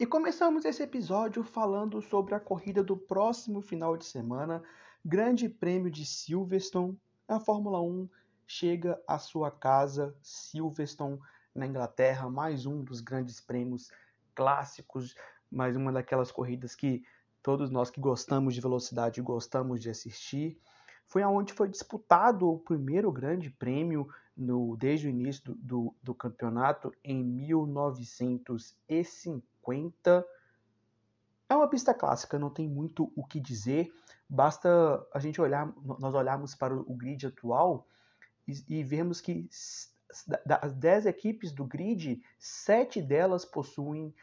[0.00, 4.62] E começamos esse episódio falando sobre a corrida do próximo final de semana,
[5.04, 6.98] Grande Prêmio de Silverstone.
[7.28, 8.08] A Fórmula 1
[8.46, 11.20] chega à sua casa, Silverstone,
[11.54, 13.90] na Inglaterra, mais um dos grandes prêmios
[14.34, 15.14] clássicos,
[15.52, 17.04] mais uma daquelas corridas que
[17.42, 20.58] todos nós que gostamos de velocidade gostamos de assistir.
[21.04, 24.08] Foi aonde foi disputado o primeiro grande prêmio
[24.40, 28.80] no, desde o início do, do, do campeonato em 1950
[29.60, 30.26] 50.
[31.48, 33.92] É uma pista clássica, não tem muito o que dizer.
[34.28, 37.86] Basta a gente olhar, nós olharmos para o grid atual
[38.46, 38.84] e, e
[39.20, 39.48] que
[40.46, 44.14] das 10 equipes do grid, sete delas possuem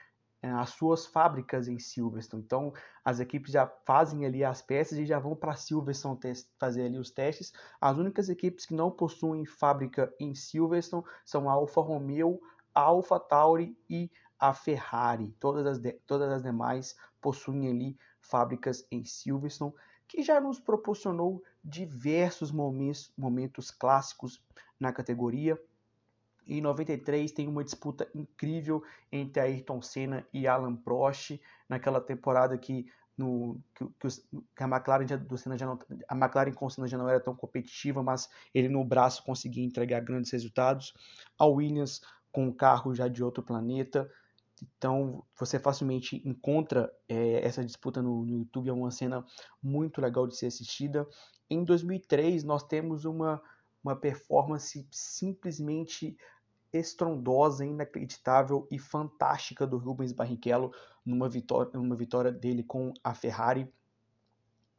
[0.42, 2.44] as suas fábricas em Silverstone.
[2.44, 6.20] Então, as equipes já fazem ali as peças e já vão para Silverstone
[6.60, 7.52] fazer ali os testes.
[7.82, 12.40] As únicas equipes que não possuem fábrica em Silverstone são a Alfa Romeo,
[12.74, 18.86] a Alfa Tauri e a Ferrari, todas as, de, todas as demais possuem ali fábricas
[18.92, 19.74] em Silverstone,
[20.08, 24.42] que já nos proporcionou diversos momentos, momentos clássicos
[24.80, 25.60] na categoria.
[26.48, 32.88] Em 93 tem uma disputa incrível entre Ayrton Senna e Alan Prost, naquela temporada que,
[33.18, 34.18] no, que, que, os,
[34.56, 37.20] que a McLaren do Senna já não, a McLaren com o Senna já não era
[37.20, 40.94] tão competitiva, mas ele no braço conseguia entregar grandes resultados.
[41.38, 44.10] A Williams com um carro já de outro planeta,
[44.62, 49.26] então você facilmente encontra é, essa disputa no, no, YouTube, é uma cena
[49.62, 51.08] muito legal de ser assistida.
[51.50, 53.42] Em 2003 nós temos uma,
[53.84, 56.18] uma performance simplesmente
[56.72, 60.72] estrondosa, inacreditável e fantástica do Rubens Barrichello
[61.06, 63.72] numa vitória, numa vitória dele com a Ferrari.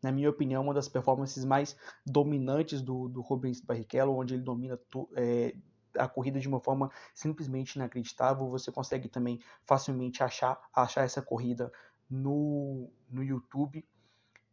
[0.03, 4.79] Na minha opinião, uma das performances mais dominantes do, do Rubens Barrichello, onde ele domina
[5.17, 5.57] é,
[5.97, 8.49] a corrida de uma forma simplesmente inacreditável.
[8.49, 11.73] Você consegue também facilmente achar, achar essa corrida
[12.09, 13.85] no, no YouTube.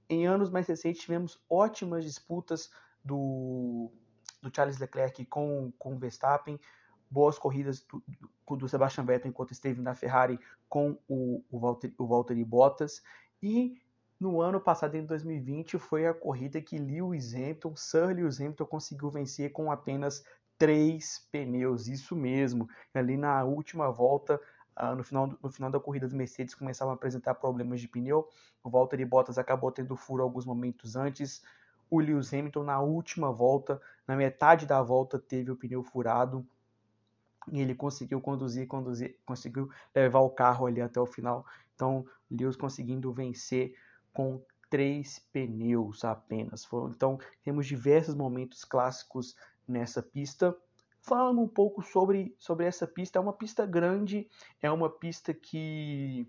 [0.09, 2.71] Em anos mais recentes, tivemos ótimas disputas
[3.03, 3.91] do,
[4.41, 6.59] do Charles Leclerc com, com Verstappen,
[7.15, 8.03] boas corridas do,
[8.57, 10.37] do, Sebastian Vettel enquanto esteve na Ferrari
[10.67, 13.01] com o, o, Valtteri, o Valtteri Bottas.
[13.41, 13.81] E
[14.19, 19.09] no ano passado, em 2020, foi a corrida que Lewis Hamilton, Sir Lewis Hamilton, conseguiu
[19.09, 20.25] vencer com apenas
[20.57, 22.67] três pneus, isso mesmo.
[22.93, 24.39] Ali na última volta,
[24.77, 28.27] uh, no, final, no final da corrida, os Mercedes começavam a apresentar problemas de pneu.
[28.61, 31.41] O Valtteri Bottas acabou tendo furo alguns momentos antes.
[31.89, 36.45] O Lewis Hamilton, na última volta, na metade da volta, teve o pneu furado.
[37.51, 41.45] E ele conseguiu conduzir, conduzir, conseguiu levar o carro ali até o final.
[41.75, 43.75] Então, Lewis conseguindo vencer
[44.13, 46.67] com três pneus apenas.
[46.89, 49.35] Então, temos diversos momentos clássicos
[49.67, 50.55] nessa pista.
[51.01, 54.27] Falando um pouco sobre, sobre essa pista, é uma pista grande,
[54.61, 56.27] é uma pista que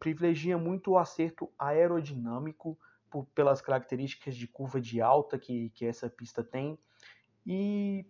[0.00, 2.76] privilegia muito o acerto aerodinâmico
[3.08, 6.78] por, pelas características de curva de alta que, que essa pista tem.
[7.46, 8.04] E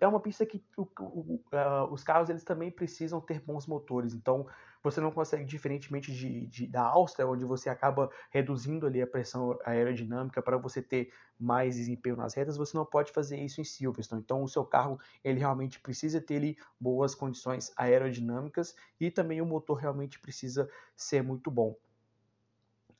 [0.00, 4.14] é uma pista que o, o, uh, os carros eles também precisam ter bons motores.
[4.14, 4.46] Então,
[4.82, 9.58] você não consegue, diferentemente de, de, da Áustria, onde você acaba reduzindo ali a pressão
[9.64, 14.22] aerodinâmica para você ter mais desempenho nas retas, você não pode fazer isso em Silverstone.
[14.22, 19.46] Então, o seu carro ele realmente precisa ter ali boas condições aerodinâmicas e também o
[19.46, 21.76] motor realmente precisa ser muito bom.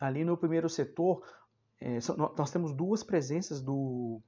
[0.00, 1.24] Ali no primeiro setor,
[1.80, 1.98] é,
[2.36, 4.20] nós temos duas presenças do,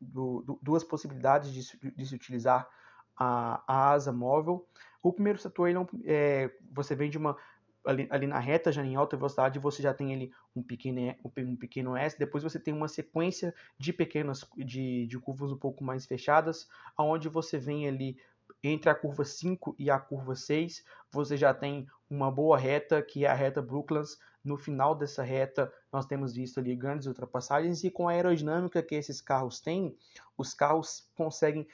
[0.00, 2.68] do, do, duas possibilidades de, de se utilizar
[3.16, 4.66] a, a asa móvel.
[5.02, 7.36] O primeiro setor, ele não, é, você vem de uma
[7.84, 11.56] ali, ali, na reta, já em alta velocidade, você já tem ali um pequeno, um
[11.56, 16.06] pequeno S, depois você tem uma sequência de pequenas de, de curvas um pouco mais
[16.06, 16.66] fechadas,
[16.96, 18.16] aonde você vem ali
[18.62, 20.82] entre a curva 5 e a curva 6,
[21.12, 24.18] você já tem uma boa reta, que é a reta Brooklands.
[24.44, 28.94] No final dessa reta, nós temos visto ali grandes ultrapassagens e com a aerodinâmica que
[28.94, 29.96] esses carros têm,
[30.36, 31.66] os carros conseguem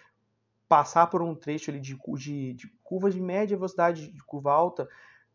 [0.69, 4.89] passar por um trecho ali de, de, de curva de média velocidade, de curva alta,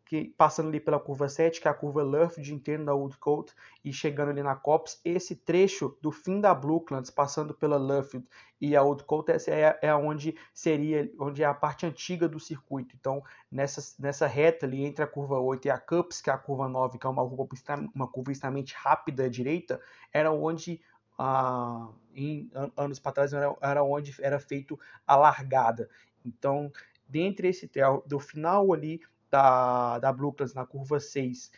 [0.05, 3.53] que, passando ali pela curva 7, que é a curva Luffield interno da Woodcote,
[3.83, 8.27] e chegando ali na Copse, esse trecho do fim da Brooklands, passando pela Luffield
[8.61, 12.95] e a Woodcote, essa é, é onde seria, onde é a parte antiga do circuito.
[12.99, 16.37] Então, nessa, nessa reta ali entre a curva 8 e a Cups, que é a
[16.37, 17.47] curva 9, que é uma curva,
[17.93, 19.81] uma curva extremamente rápida à direita,
[20.13, 20.79] era onde
[21.17, 25.89] ah, em anos para trás era, era onde era feito a largada.
[26.23, 26.71] Então,
[27.07, 27.69] dentre esse
[28.05, 31.51] do final ali da, da Brooklands na curva 6,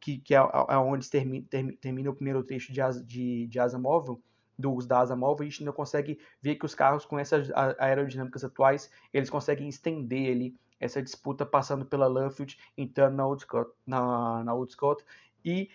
[0.00, 1.46] que, que é, é onde termina,
[1.80, 4.20] termina o primeiro trecho de asa, de, de asa móvel,
[4.58, 8.44] dos da asa móvel, a gente ainda consegue ver que os carros com essas aerodinâmicas
[8.44, 14.52] atuais, eles conseguem estender ali essa disputa passando pela Luffield, entrando na Woodcote, na, na
[14.52, 15.04] Woodcote
[15.44, 15.70] e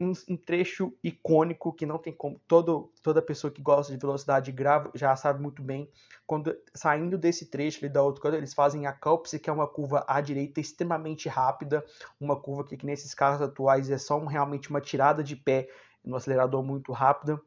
[0.00, 2.40] um, um, trecho icônico que não tem como.
[2.48, 5.90] Todo, toda pessoa que gosta de velocidade grava já sabe muito bem.
[6.26, 10.20] Quando saindo desse trecho da outra eles fazem a Calpse que é uma curva à
[10.20, 11.84] direita extremamente rápida.
[12.18, 15.68] Uma curva que, que nesses carros atuais é só um, realmente uma tirada de pé
[16.04, 17.40] no acelerador muito rápida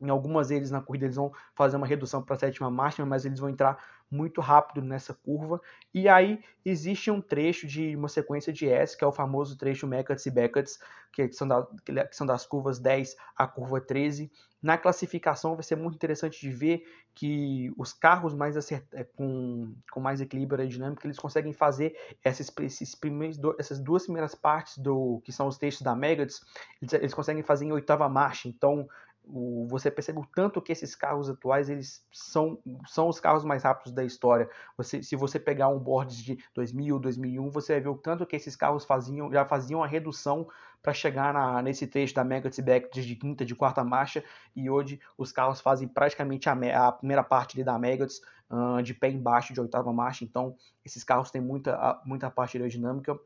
[0.00, 3.24] em algumas vezes na corrida eles vão fazer uma redução para a sétima máxima mas
[3.24, 3.78] eles vão entrar
[4.10, 5.60] muito rápido nessa curva.
[5.92, 9.86] E aí existe um trecho de uma sequência de S, que é o famoso trecho
[9.86, 10.78] Meckatz e Beckett's,
[11.12, 14.30] que são, da, que são das curvas 10 à curva 13.
[14.62, 16.82] Na classificação vai ser muito interessante de ver
[17.14, 18.84] que os carros mais acert...
[18.92, 24.34] É, com, com mais equilíbrio aerodinâmico, eles conseguem fazer esses, esses primeiros, essas duas primeiras
[24.34, 26.40] partes do que são os trechos da Megatz,
[26.82, 28.48] eles, eles conseguem fazer em oitava marcha.
[28.48, 28.88] Então,
[29.30, 33.62] o, você percebe o tanto que esses carros atuais eles são, são os carros mais
[33.62, 34.48] rápidos da história.
[34.76, 38.36] Você, se você pegar um board de 2000, 2001, você vai ver o tanto que
[38.36, 40.48] esses carros faziam, já faziam a redução
[40.82, 45.00] para chegar na, nesse trecho da Mega Back de quinta, de quarta marcha, e hoje
[45.16, 48.20] os carros fazem praticamente a, a primeira parte da Megads
[48.50, 53.18] uh, de pé embaixo de oitava marcha, então esses carros têm muita, muita parte aerodinâmica.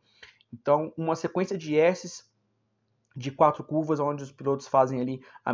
[0.52, 2.31] Então, uma sequência de S's
[3.16, 5.52] de quatro curvas, onde os pilotos fazem ali, a,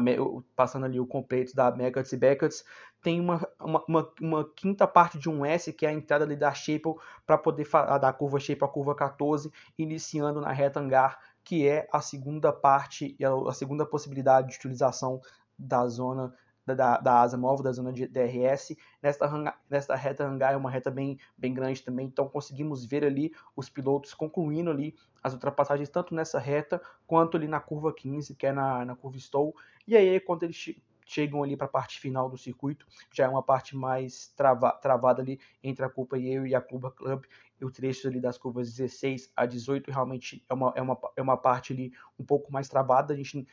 [0.54, 2.64] passando ali o completo da Megatz e Beckett's,
[3.02, 6.52] tem uma, uma, uma, quinta parte de um S, que é a entrada ali da
[6.52, 6.94] Shape
[7.26, 7.68] para poder
[8.00, 13.16] da curva Shape a curva 14, iniciando na reta hangar, que é a segunda parte,
[13.48, 15.20] a segunda possibilidade de utilização
[15.58, 16.34] da zona
[16.74, 18.76] da, da asa móvel, da zona de DRS.
[19.02, 23.32] Nesta, nesta reta hangar é uma reta bem, bem grande também, então conseguimos ver ali
[23.56, 28.46] os pilotos concluindo ali as ultrapassagens tanto nessa reta quanto ali na curva 15, que
[28.46, 29.54] é na, na curva Stoll.
[29.86, 30.76] E aí, quando eles
[31.08, 35.22] chegam ali para a parte final do circuito, já é uma parte mais trava, travada
[35.22, 37.24] ali entre a Copa e eu e a Clube Club,
[37.60, 41.22] e o trecho ali das curvas 16 a 18 realmente é uma, é uma, é
[41.22, 43.46] uma parte ali um pouco mais travada, a gente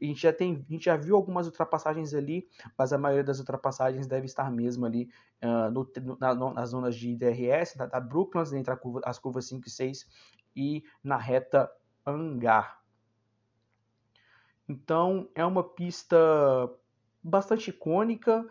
[0.00, 3.38] a gente já tem, a gente já viu algumas ultrapassagens ali, mas a maioria das
[3.38, 5.10] ultrapassagens deve estar mesmo ali
[5.42, 9.46] uh, no, na, no, nas zonas de DRS, da, da Brooklands, entre curva, as curvas
[9.46, 10.08] 5 e 6
[10.54, 11.70] e na reta
[12.06, 12.80] Hangar.
[14.68, 16.16] Então é uma pista
[17.22, 18.48] bastante icônica.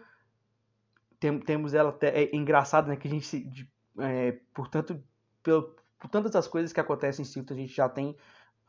[1.19, 2.95] Tem, temos ela até é engraçada, né?
[2.95, 3.69] Que a gente, de,
[3.99, 5.01] é, portanto,
[5.43, 8.15] pelo, por tantas as coisas que acontecem em Silverstone, a gente já tem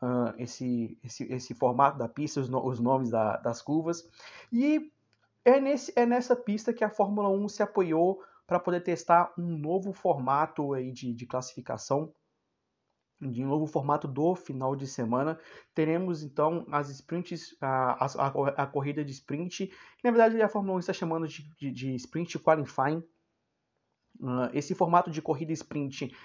[0.01, 4.07] uh, esse, esse, esse formato da pista, os, os nomes da, das curvas.
[4.51, 4.91] E
[5.45, 9.57] é, nesse, é nessa pista que a Fórmula 1 se apoiou para poder testar um
[9.57, 12.13] novo formato aí de, de classificação,
[13.21, 15.39] de um novo formato do final de semana.
[15.73, 20.75] Teremos então as sprints, a, a, a corrida de sprint, que na verdade a Fórmula
[20.77, 23.03] 1 está chamando de, de, de sprint qualifying.
[24.19, 26.15] Uh, esse formato de corrida sprint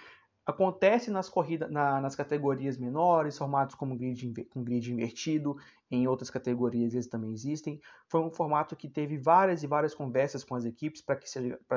[0.48, 5.58] Acontece nas corridas, na, nas categorias menores, formatos como grid, com grid invertido,
[5.90, 7.78] em outras categorias eles também existem.
[8.06, 11.26] Foi um formato que teve várias e várias conversas com as equipes para que,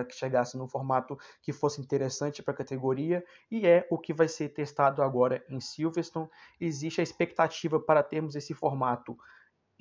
[0.07, 4.29] que chegasse num formato que fosse interessante para a categoria e é o que vai
[4.29, 6.29] ser testado agora em Silverstone.
[6.57, 9.17] Existe a expectativa para termos esse formato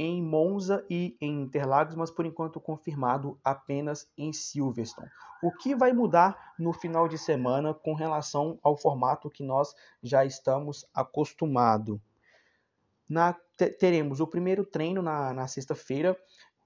[0.02, 5.10] em Monza e em Interlagos, mas por enquanto confirmado apenas em Silverstone.
[5.42, 10.24] O que vai mudar no final de semana com relação ao formato que nós já
[10.24, 12.00] estamos acostumados?
[13.78, 16.16] teremos o primeiro treino na, na sexta-feira,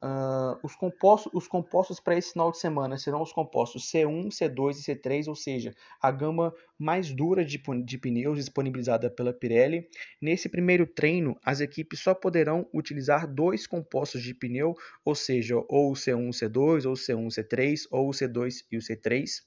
[0.04, 4.72] Uh, os compostos, os compostos para esse final de semana serão os compostos C1, C2
[4.72, 9.88] e C3, ou seja, a gama mais dura de, de pneus disponibilizada pela Pirelli.
[10.20, 15.90] Nesse primeiro treino, as equipes só poderão utilizar dois compostos de pneu, ou seja, ou
[15.90, 19.40] o C1, C2, ou o C1, C3, ou o C2 e o C3.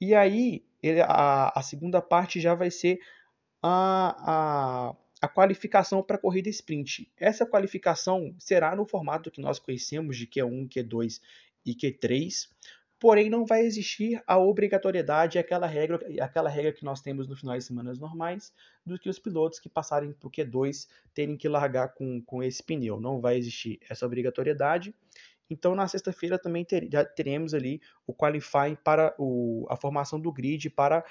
[0.00, 3.00] E aí, ele, a, a segunda parte já vai ser
[3.62, 7.10] a, a a qualificação para a corrida sprint.
[7.16, 11.20] Essa qualificação será no formato que nós conhecemos de Q1, Q2
[11.66, 12.48] e Q3.
[13.00, 17.56] porém não vai existir a obrigatoriedade, aquela regra, aquela regra que nós temos no final
[17.56, 18.52] de semanas normais,
[18.84, 22.60] do que os pilotos que passarem para o Q2 terem que largar com, com esse
[22.62, 23.00] pneu.
[23.00, 24.92] Não vai existir essa obrigatoriedade.
[25.50, 30.68] Então, na sexta-feira também ter, teremos ali o qualifying para o, a formação do grid
[30.68, 31.04] para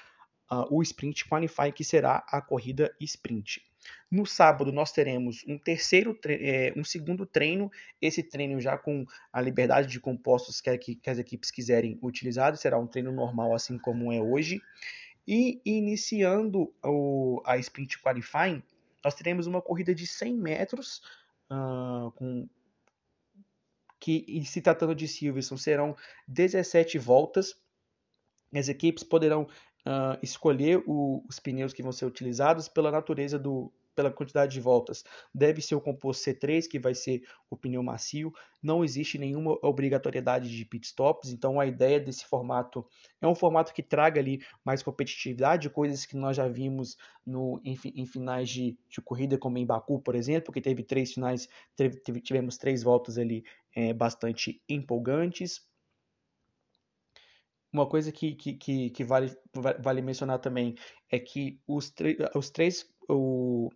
[0.50, 3.62] uh, o sprint qualifying, que será a corrida sprint.
[4.10, 9.40] No sábado nós teremos um terceiro, é, um segundo treino, esse treino já com a
[9.40, 13.78] liberdade de compostos que, que, que as equipes quiserem utilizar, será um treino normal assim
[13.78, 14.60] como é hoje.
[15.26, 18.62] E iniciando o, a sprint qualifying,
[19.04, 21.02] nós teremos uma corrida de 100 metros
[21.50, 22.48] uh, com
[24.00, 27.54] que se tratando de Silverson serão 17 voltas.
[28.54, 29.46] As equipes poderão
[29.86, 34.60] uh, escolher o, os pneus que vão ser utilizados pela natureza do pela quantidade de
[34.60, 35.02] voltas.
[35.34, 37.20] Deve ser o composto C3, que vai ser
[37.50, 38.32] o pneu macio.
[38.62, 42.86] Não existe nenhuma obrigatoriedade de pit stops, então a ideia desse formato
[43.20, 47.76] é um formato que traga ali mais competitividade, coisas que nós já vimos no, em,
[47.96, 51.98] em finais de, de, corrida, como em Baku, por exemplo, que teve três finais, teve,
[52.20, 53.42] tivemos três voltas ali
[53.74, 55.67] é, bastante empolgantes.
[57.72, 59.36] Uma coisa que, que, que, que vale,
[59.80, 60.74] vale mencionar também
[61.10, 61.92] é que os,
[62.34, 62.88] os três.
[63.08, 63.70] O,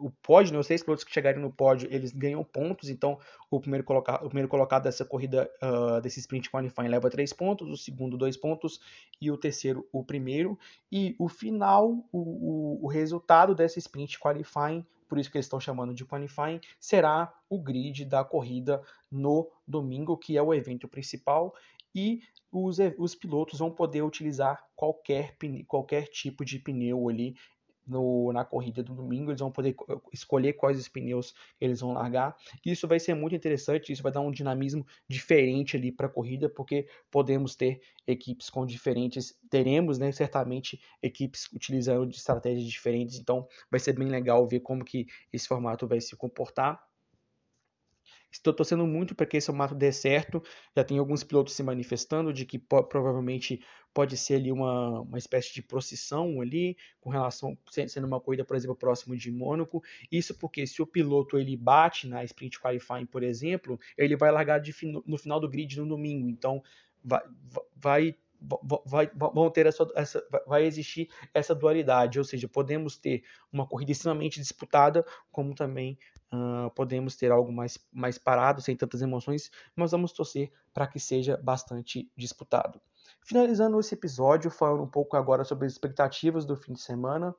[0.00, 2.88] o pódio, né, os três pilotos que chegarem no pódio, eles ganham pontos.
[2.88, 3.18] Então,
[3.50, 7.68] o primeiro, coloca, o primeiro colocado dessa corrida, uh, desse sprint qualifying, leva três pontos,
[7.68, 8.80] o segundo, dois pontos,
[9.20, 10.58] e o terceiro, o primeiro.
[10.90, 15.60] E o final, o, o, o resultado dessa sprint qualifying, por isso que eles estão
[15.60, 21.54] chamando de qualifying, será o grid da corrida no domingo, que é o evento principal.
[21.94, 22.20] E
[22.52, 27.34] os, os pilotos vão poder utilizar qualquer, qualquer tipo de pneu ali
[27.90, 29.74] no, na corrida do domingo, eles vão poder
[30.12, 32.36] escolher quais pneus eles vão largar.
[32.64, 36.48] Isso vai ser muito interessante, isso vai dar um dinamismo diferente ali para a corrida,
[36.48, 43.80] porque podemos ter equipes com diferentes, teremos, né, certamente equipes utilizando estratégias diferentes, então vai
[43.80, 46.89] ser bem legal ver como que esse formato vai se comportar.
[48.30, 50.42] Estou torcendo muito para que esse formato dê certo.
[50.76, 53.60] Já tem alguns pilotos se manifestando de que provavelmente
[53.92, 58.56] pode ser ali uma, uma espécie de procissão ali, com relação, sendo uma corrida, por
[58.56, 59.82] exemplo, próximo de Mônaco.
[60.10, 64.60] Isso porque se o piloto ele bate na sprint qualifying, por exemplo, ele vai largar
[64.60, 66.28] de, no final do grid no domingo.
[66.28, 66.62] Então
[67.02, 67.22] vai,
[67.74, 68.16] vai
[68.84, 73.92] vai, vão ter essa, essa, vai existir essa dualidade, ou seja, podemos ter uma corrida
[73.92, 75.98] extremamente disputada, como também
[76.32, 80.98] uh, podemos ter algo mais, mais parado, sem tantas emoções, mas vamos torcer para que
[80.98, 82.80] seja bastante disputado.
[83.22, 87.34] Finalizando esse episódio, falando um pouco agora sobre as expectativas do fim de semana.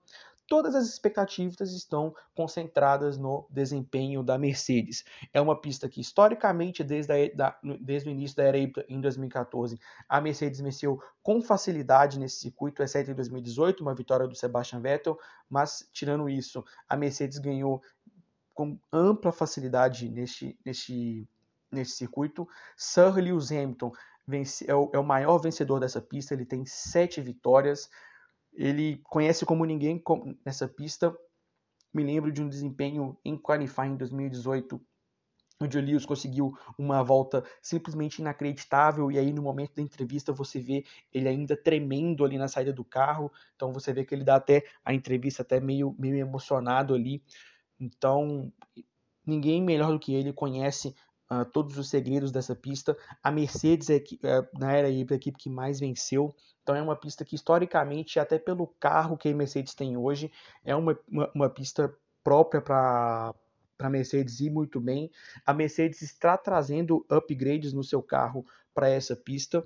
[0.51, 5.05] Todas as expectativas estão concentradas no desempenho da Mercedes.
[5.31, 9.79] É uma pista que, historicamente, desde, a, da, desde o início da era em 2014,
[10.09, 15.17] a Mercedes venceu com facilidade nesse circuito, exceto em 2018, uma vitória do Sebastian Vettel,
[15.49, 17.81] mas, tirando isso, a Mercedes ganhou
[18.53, 21.25] com ampla facilidade neste, neste,
[21.71, 22.45] neste circuito.
[22.75, 23.93] Sir Lewis Hamilton
[24.27, 27.89] vence, é, o, é o maior vencedor dessa pista, ele tem sete vitórias.
[28.53, 30.01] Ele conhece como ninguém
[30.45, 31.15] nessa pista.
[31.93, 34.81] Me lembro de um desempenho em qualifying em 2018,
[35.59, 40.59] onde o Lewis conseguiu uma volta simplesmente inacreditável, e aí no momento da entrevista você
[40.59, 44.35] vê ele ainda tremendo ali na saída do carro, então você vê que ele dá
[44.35, 47.21] até a entrevista até meio, meio emocionado ali,
[47.81, 48.53] então,
[49.25, 50.95] ninguém melhor do que ele conhece
[51.31, 52.97] uh, todos os segredos dessa pista.
[53.23, 56.35] A Mercedes é, é na era híbrida a equipe que mais venceu.
[56.61, 60.31] Então é uma pista que historicamente, até pelo carro que a Mercedes tem hoje,
[60.63, 63.33] é uma, uma, uma pista própria para
[63.77, 65.09] para a Mercedes ir muito bem.
[65.43, 68.45] A Mercedes está trazendo upgrades no seu carro
[68.75, 69.65] para essa pista.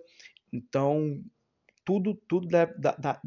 [0.53, 1.21] Então,
[1.83, 2.63] tudo, tudo, dá,
[2.97, 3.21] dá,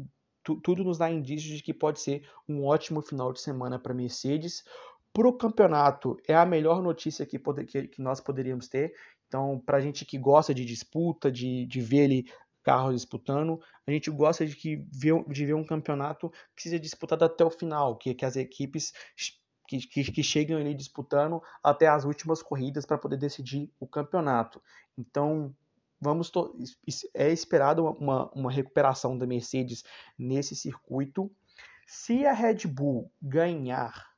[0.63, 4.63] tudo nos dá indícios de que pode ser um ótimo final de semana para Mercedes.
[5.13, 8.93] Para o campeonato, é a melhor notícia que, pode, que, que nós poderíamos ter.
[9.27, 12.25] Então, para a gente que gosta de disputa, de, de ver ele
[12.63, 17.43] carros disputando, a gente gosta de, que, de ver um campeonato que seja disputado até
[17.43, 18.93] o final, que, que as equipes
[19.67, 24.61] que, que, que cheguem ali disputando até as últimas corridas para poder decidir o campeonato.
[24.97, 25.55] Então,
[26.01, 26.31] vamos
[27.13, 29.83] é esperado uma, uma recuperação da Mercedes
[30.17, 31.31] nesse circuito.
[31.85, 34.08] Se a Red Bull ganhar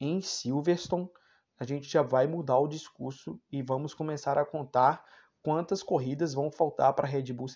[0.00, 1.08] em Silverstone,
[1.58, 5.04] a gente já vai mudar o discurso e vamos começar a contar
[5.42, 7.46] quantas corridas vão faltar para a Red Bull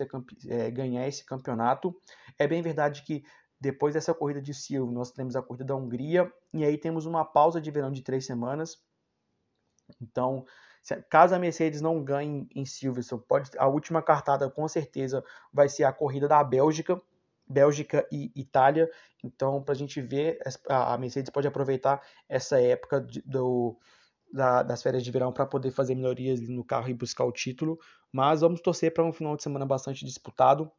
[0.46, 1.94] é, ganhar esse campeonato.
[2.38, 3.24] É bem verdade que
[3.60, 7.24] depois dessa corrida de Silverstone, nós temos a corrida da Hungria e aí temos uma
[7.24, 8.78] pausa de verão de três semanas.
[10.00, 10.44] Então,
[11.10, 15.84] Caso a Mercedes não ganhe em Silverstone, pode, a última cartada com certeza vai ser
[15.84, 17.00] a corrida da Bélgica,
[17.48, 18.90] Bélgica e Itália.
[19.24, 20.38] Então, para a gente ver,
[20.68, 23.76] a Mercedes pode aproveitar essa época do,
[24.32, 27.78] da, das férias de verão para poder fazer melhorias no carro e buscar o título.
[28.12, 30.70] Mas vamos torcer para um final de semana bastante disputado.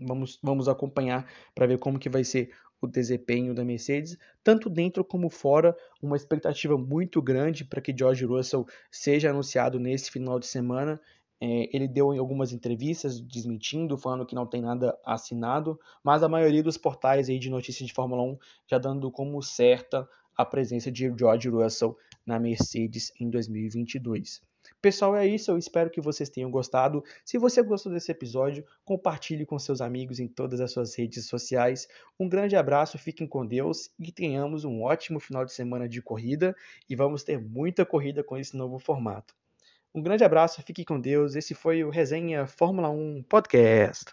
[0.00, 2.50] Vamos, vamos acompanhar para ver como que vai ser
[2.84, 8.24] o desempenho da Mercedes, tanto dentro como fora, uma expectativa muito grande para que George
[8.24, 11.00] Russell seja anunciado nesse final de semana.
[11.40, 16.28] É, ele deu em algumas entrevistas desmentindo, falando que não tem nada assinado, mas a
[16.28, 20.90] maioria dos portais aí de notícias de Fórmula 1 já dando como certa a presença
[20.90, 24.42] de George Russell na Mercedes em 2022.
[24.80, 25.50] Pessoal, é isso.
[25.50, 27.04] Eu espero que vocês tenham gostado.
[27.24, 31.86] Se você gostou desse episódio, compartilhe com seus amigos em todas as suas redes sociais.
[32.18, 36.56] Um grande abraço, fiquem com Deus e tenhamos um ótimo final de semana de corrida.
[36.88, 39.34] E vamos ter muita corrida com esse novo formato.
[39.94, 41.36] Um grande abraço, fique com Deus.
[41.36, 44.12] Esse foi o Resenha Fórmula 1 Podcast.